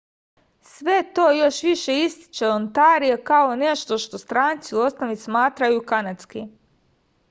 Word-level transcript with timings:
sve 0.69 0.95
to 1.19 1.25
još 1.39 1.59
više 1.65 1.97
ističe 2.05 2.47
ontario 2.55 3.19
kao 3.29 3.55
nešto 3.61 4.01
što 4.07 4.23
stranci 4.25 4.75
u 4.75 4.79
osnovi 4.89 5.23
smatraju 5.29 5.83
kanadskim 5.95 6.55